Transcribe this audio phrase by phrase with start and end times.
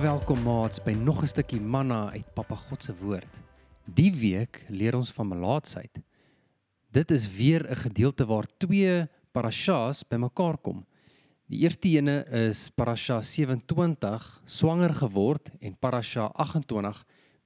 [0.00, 3.32] welkom maats by nog 'n stukkie manna uit Papa God se woord.
[3.84, 6.00] Die week leer ons van melaatsheid.
[6.90, 10.80] Dit is weer 'n gedeelte waar twee parashas bymekaar kom.
[11.46, 17.02] Die eerste ene is parasha 27, swanger geword en parasha 28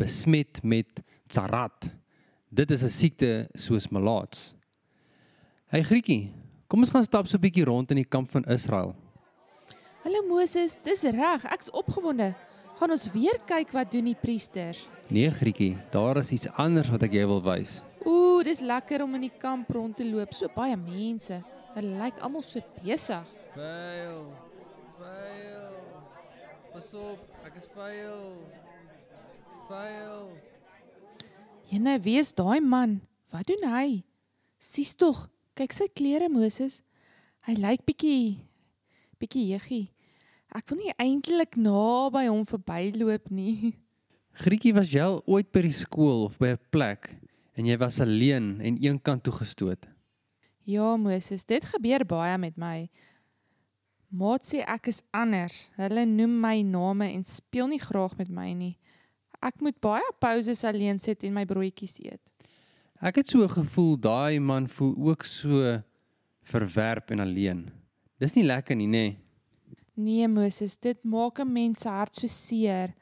[0.00, 1.90] besmet met tsarat.
[2.48, 4.54] Dit is 'n siekte soos melaats.
[5.68, 6.32] Hey Grietjie,
[6.68, 8.94] kom ons gaan stap so 'n bietjie rond in die kamp van Israel.
[10.04, 12.34] Hallo Moses, dis reg, ek's opgewonde.
[12.76, 14.88] Gaan ons weer kyk wat doen die priesters?
[15.08, 17.82] Nee Grietjie, daar is iets anders wat ek jou wil wys.
[18.04, 21.42] Ooh, dis lekker om in die kamp rond te loop, so baie mense.
[21.74, 23.30] Hulle lyk almal so besig.
[23.54, 24.20] Veil.
[24.98, 25.72] Veil.
[26.72, 28.24] Pas op, ek is veil.
[29.68, 30.28] Veil.
[31.70, 33.00] Jene, wie is daai man?
[33.34, 34.02] Wat doen hy?
[34.62, 35.26] Sies tog,
[35.58, 36.80] kyk sy klere Moses.
[37.48, 38.38] Hy lyk bietjie
[39.18, 39.88] bietjie jeggie.
[40.54, 43.74] Ek wil nie eintlik naby hom verbyloop nie.
[44.38, 47.14] Grietjie, was jy al ooit by die skool of by 'n plek
[47.56, 49.93] en jy was alleen en een kant toe gestoot?
[50.64, 52.88] Ja, Moses, dit gebeur baie met my.
[54.14, 55.68] Maat sê ek is anders.
[55.76, 58.74] Hulle noem my name en speel nie graag met my nie.
[59.44, 62.22] Ek moet baie pauses alleen sit en my broodjies eet.
[63.04, 65.74] Ek het so gevoel daai man voel ook so
[66.48, 67.66] verwerp en alleen.
[68.22, 69.04] Dis nie lekker nie, nê?
[69.04, 69.20] Nee.
[69.94, 72.94] Nee, Moses, dit maak 'n mens se hart so seer.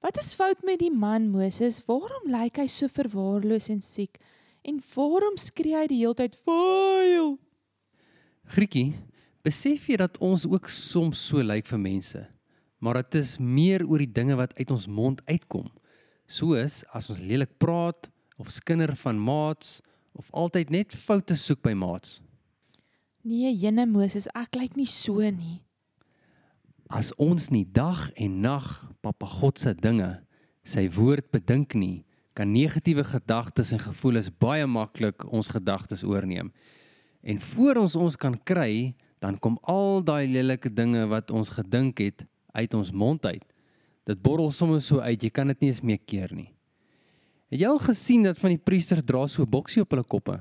[0.00, 1.80] Wat is fout met die man, Moses?
[1.86, 4.18] Waarom lyk hy so verwaarloos en siek?
[4.66, 7.36] En waarom skree hy die hele tyd vuil?
[8.50, 8.96] Grietjie,
[9.46, 12.22] besef jy dat ons ook soms so lyk vir mense?
[12.82, 15.68] Maar dit is meer oor die dinge wat uit ons mond uitkom.
[16.26, 18.10] Soos as ons lelik praat
[18.42, 19.78] of skinder van maats
[20.18, 22.20] of altyd net foute soek by maats.
[23.26, 25.60] Nee, jene Moses, ek lyk nie so nie.
[26.86, 28.66] As ons nie dag en nag
[29.02, 30.12] Papa God se dinge,
[30.66, 32.05] sy woord bedink nie,
[32.36, 36.52] kan negatiewe gedagtes en gevoelens baie maklik ons gedagtes oorneem.
[37.24, 42.02] En voor ons ons kan kry, dan kom al daai lelike dinge wat ons gedink
[42.04, 43.44] het uit ons mond uit.
[44.06, 46.50] Dit borrel sommer so uit, jy kan dit nie eens meer keer nie.
[47.50, 50.40] Het jy al gesien dat van die priesters dra so 'n boksie op hulle koppe?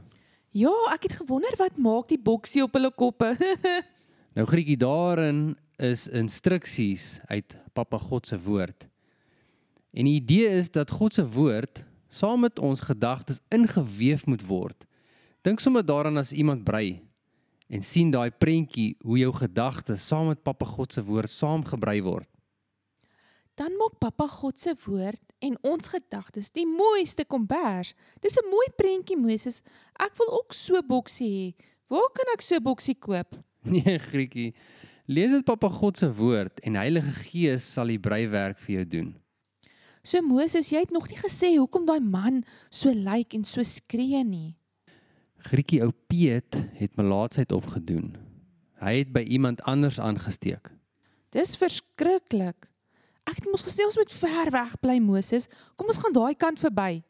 [0.51, 3.35] Ja, ek het gewonder wat maak die boksie op hulle koppe.
[4.35, 8.87] Nou Grietjie daarin is instruksies uit Papa God se woord.
[9.95, 14.83] En die idee is dat God se woord saam met ons gedagtes ingeweef moet word.
[15.41, 16.99] Dink sommer daaraan as iemand brei
[17.71, 22.27] en sien daai prentjie hoe jou gedagtes saam met Papa God se woord saamgebrei word.
[23.55, 27.93] Dan maak Pappa God se woord en ons gedagtes die mooiste kombers.
[28.19, 29.61] Dis 'n mooi prentjie Moses.
[29.95, 31.63] Ek wil ook so 'n boksie hê.
[31.87, 33.35] Waar kan ek so 'n boksie koop?
[33.65, 34.53] Nee, Grietjie.
[35.07, 39.24] Lees dit Papa God se woord en Heilige Gees sal die breiwerk vir jou doen.
[40.05, 44.21] So Moses, jy het nog nie gesê hoekom daai man so lyk en so skree
[44.21, 44.53] nie.
[45.49, 48.11] Grietjie ou Piet het melaatsheid opgedoen.
[48.81, 50.69] Hy het by iemand anders aangesteek.
[51.33, 52.67] Dis verskriklik.
[53.25, 55.47] Ek het mos gesê ons moet ver weg bly Moses.
[55.73, 57.01] Kom ons gaan daai kant verby.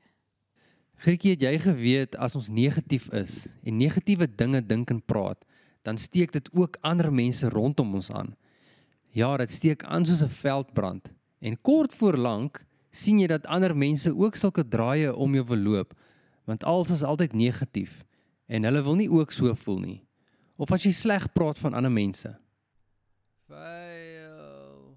[1.04, 5.42] Grietjie, het jy geweet as ons negatief is en negatiewe dinge dink en praat,
[5.84, 8.32] dan steek dit ook ander mense rondom ons aan.
[9.12, 11.12] Ja, dit steek aan soos 'n veldbrand.
[11.44, 12.64] En kort voor lank
[12.96, 15.94] sien jy dat ander mense ook sulke draaie om jou wil loop,
[16.48, 18.04] want alles is altyd negatief
[18.48, 20.00] en hulle wil nie ook so voel nie.
[20.56, 22.30] Of as jy sleg praat van ander mense.
[23.50, 24.96] Vuil.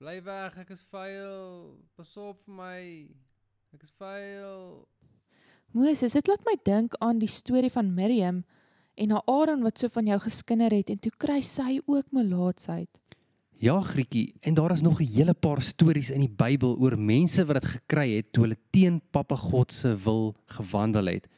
[0.00, 1.74] Bly weg, ek is vuil.
[1.98, 2.78] Pas op vir my.
[3.76, 4.86] Ek is vuil.
[5.72, 8.42] Moses, dit laat my dink aan die storie van Miriam
[9.00, 12.90] en haar Aaron wat so van jou geskinder het en toe kry sy ook melaatsheid.
[13.62, 17.44] Ja, Grietjie, en daar is nog 'n hele paar stories in die Bybel oor mense
[17.46, 21.28] wat dit gekry het toe hulle teen Papa God se wil gewandel het.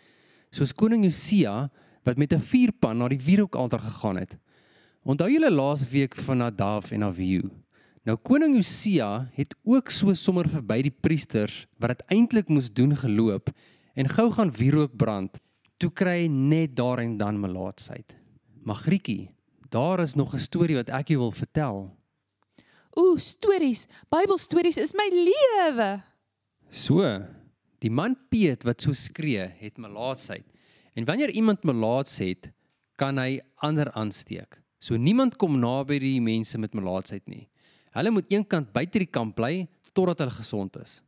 [0.50, 1.70] Soos koning Josia
[2.02, 4.38] wat met 'n vuurpan na die wierookaltaar gegaan het.
[5.02, 7.50] Onthou julle laas week van Nadav en Abihu?
[8.04, 12.96] Nou koning Josia het ook so sommer verby die priesters wat dit eintlik moes doen
[12.96, 13.50] geloop
[13.94, 15.38] en gou gaan wierook brand.
[15.76, 18.16] Toe kry hy net daar en dan melaatsheid.
[18.62, 19.30] Maar Grietjie,
[19.68, 21.96] daar is nog 'n storie wat ek jou wil vertel.
[22.98, 23.86] Ooh, stories.
[24.12, 26.02] Bybelstories is my lewe.
[26.70, 27.02] So,
[27.82, 30.46] die man Piet wat so skree, het melaatsheid.
[30.94, 32.52] En wanneer iemand melaats het,
[32.96, 34.60] kan hy ander aansteek.
[34.78, 37.46] So niemand kom naby die mense met melaatsheid nie.
[37.94, 40.98] Hulle moet eenkant buite die kamp bly totdat hulle gesond is.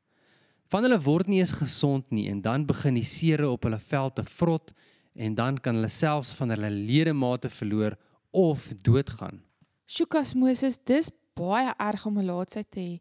[0.72, 4.10] Van hulle word nie eens gesond nie en dan begin die sere op hulle vel
[4.14, 4.72] te vrot
[5.14, 7.94] en dan kan hulle selfs van hulle ledemate verloor
[8.34, 9.42] of doodgaan.
[9.86, 13.00] Sjoekas Moses, dis baie erg om 'n laatsheid te hê.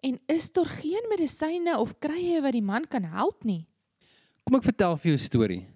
[0.00, 3.66] En is daar geen medisyne of krye wat die man kan help nie?
[4.44, 5.66] Kom ek vertel vir jou 'n storie.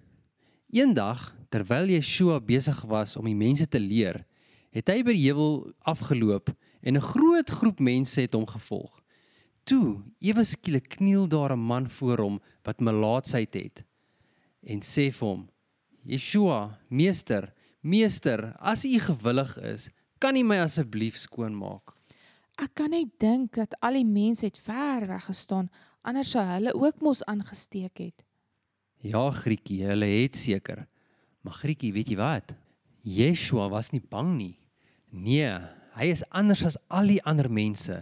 [0.71, 4.25] Eendag, terwyl Yeshua besig was om die mense te leer,
[4.71, 6.49] het hy by die heuwel afgeloop
[6.81, 9.01] en 'n groot groep mense het hom gevolg.
[9.63, 13.83] Toe, ewe skielik kniel daar 'n man voor hom wat melaatsheid het
[14.63, 15.49] en sê vir hom:
[16.03, 21.95] "Yeshua, meester, meester, as u gewillig is, kan u my asseblief skoonmaak?"
[22.55, 25.67] Ek kan net dink dat al die mense het ver weg gestaan,
[26.07, 28.23] anders sou hulle ook mos aangesteek het.
[29.03, 30.85] Ja, Grietjie, hulle het seker.
[31.43, 32.55] Maar Grietjie, weet jy wat?
[33.03, 34.55] Yeshua was nie bang nie.
[35.11, 35.51] Nee,
[35.95, 37.99] hy is anders as al die ander mense.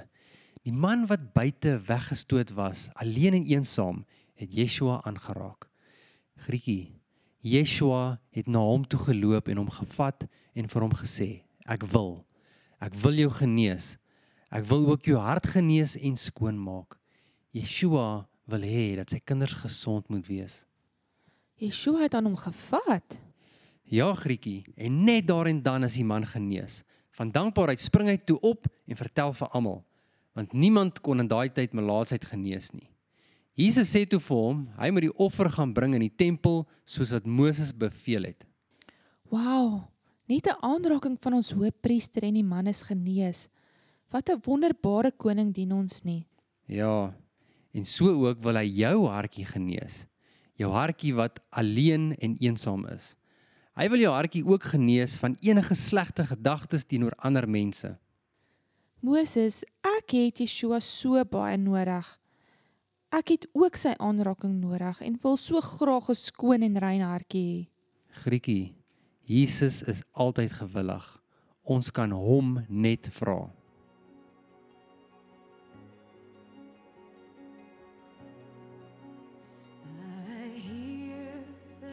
[0.63, 4.05] Die man wat buite weggestoot was, alleen en eensaam,
[4.39, 5.67] het Yeshua aangeraak.
[6.45, 6.93] Grietjie,
[7.43, 10.23] Yeshua het na hom toe geloop en hom gevat
[10.55, 12.25] en vir hom gesê: "Ek wil.
[12.79, 13.97] Ek wil jou genees.
[14.51, 16.99] Ek wil ook jou hart genees en skoonmaak."
[17.53, 20.65] Yeshua wil hê dat sy kinders gesond moet wees.
[21.61, 23.19] Yeshua het aan hom gevat.
[23.83, 26.81] Ja, Grietjie, en net daar en dan is die man genees.
[27.13, 29.83] Van dankbaarheid spring hy toe op en vertel vir almal,
[30.33, 32.89] want niemand kon in daai tyd melaatsheid genees nie.
[33.53, 37.13] Jesus sê toe vir hom, hy moet die offer gaan bring in die tempel soos
[37.13, 38.47] wat Moses beveel het.
[39.29, 39.83] Wow,
[40.33, 43.47] net 'n aanraking van ons hoëpriester en die man is genees.
[44.09, 46.25] Wat 'n wonderbare koning dien ons nie.
[46.65, 47.13] Ja.
[47.73, 50.05] En so ook wil hy jou hartjie genees.
[50.55, 53.15] Jou hartjie wat alleen en eensaam is.
[53.75, 57.97] Hy wil jou hartjie ook genees van enige slegte gedagtes teenoor ander mense.
[58.99, 62.19] Moses, ek het Yeshua so baie nodig.
[63.09, 67.43] Ek het ook sy aanraking nodig en wil so graag 'n skoon en rein hartjie
[67.43, 67.67] hê.
[68.23, 68.82] Grietjie,
[69.23, 71.03] Jesus is altyd gewillig.
[71.63, 73.45] Ons kan hom net vra.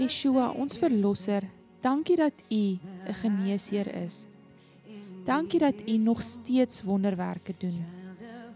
[0.00, 1.44] Yeshua, ons verlosser,
[1.84, 4.26] dankie dat U 'n geneesheer is.
[5.24, 7.84] Dankie dat U nog steeds wonderwerke doen.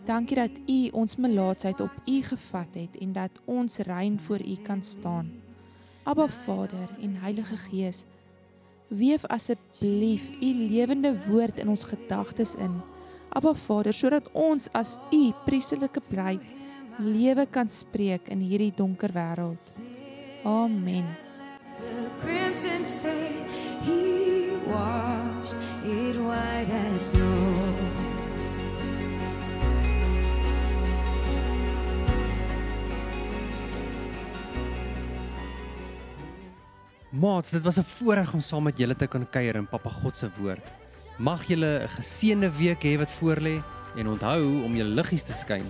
[0.05, 4.56] Dankie dat U ons melaatsheid op U gevat het en dat ons rein voor U
[4.62, 5.31] kan staan.
[6.03, 8.05] Abba Vader en Heilige Gees,
[8.96, 12.81] weef asseblief U lewende woord in ons gedagtes in.
[13.35, 16.43] Abba Vader, sodat ons as U priesterlike bruid
[16.99, 19.58] lewe kan spreek in hierdie donker wêreld.
[20.44, 21.17] Amen.
[21.75, 23.35] The crimson stain,
[23.82, 28.13] he washed it white as snow.
[37.14, 40.16] Maats, dit was 'n voorreg om saam met julle te kan kuier in Papa God
[40.16, 40.66] se woord.
[41.19, 43.62] Mag julle 'n geseënde week hê wat voorlê
[43.96, 45.66] en onthou om julle liggies te skyn.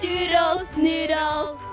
[0.00, 1.71] Doodles noodles.